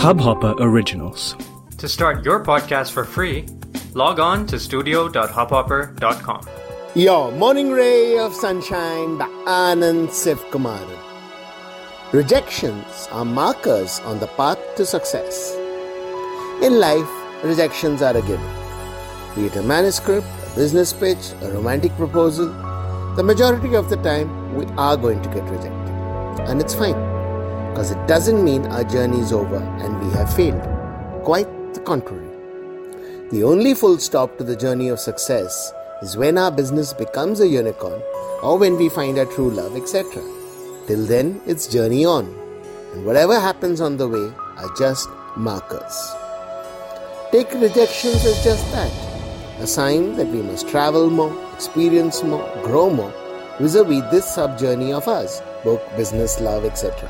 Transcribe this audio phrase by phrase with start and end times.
[0.00, 1.36] Hubhopper Originals.
[1.76, 3.46] To start your podcast for free,
[3.92, 6.48] log on to studio.hubhopper.com.
[6.94, 10.96] Your morning ray of sunshine by Anand Sivkumaran.
[12.12, 15.54] Rejections are markers on the path to success.
[16.62, 17.10] In life,
[17.44, 18.40] rejections are a given.
[19.34, 22.46] Be it a manuscript, a business pitch, a romantic proposal,
[23.16, 26.48] the majority of the time we are going to get rejected.
[26.48, 26.96] And it's fine,
[27.70, 30.60] because it doesn't mean our journey is over and we have failed.
[31.24, 32.28] Quite the contrary.
[33.30, 35.72] The only full stop to the journey of success
[36.02, 38.02] is when our business becomes a unicorn
[38.42, 40.22] or when we find our true love, etc.
[40.86, 42.26] Till then, it's journey on.
[42.92, 46.12] And whatever happens on the way are just markers.
[47.30, 48.90] Take rejections as just that
[49.60, 53.12] a sign that we must travel more, experience more, grow more
[53.60, 57.08] vis a vis this sub journey of ours, both business, love, etc.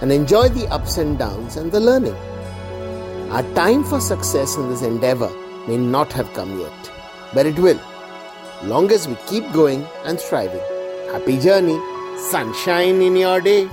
[0.00, 2.14] And enjoy the ups and downs and the learning.
[3.30, 5.30] Our time for success in this endeavor
[5.66, 6.90] may not have come yet,
[7.34, 7.80] but it will,
[8.64, 10.62] long as we keep going and striving.
[11.12, 11.78] Happy journey,
[12.30, 13.68] sunshine in your day.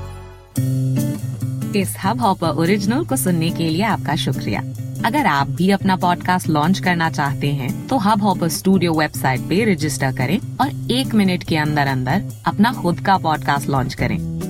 [1.75, 4.61] इस Hubhopper original को सुनने के लिए आपका शुक्रिया
[5.05, 9.63] अगर आप भी अपना पॉडकास्ट लॉन्च करना चाहते हैं तो हब हॉपर स्टूडियो वेबसाइट पे
[9.73, 14.34] रजिस्टर करें और एक मिनट के अंदर अंदर अपना खुद का पॉडकास्ट लॉन्च करें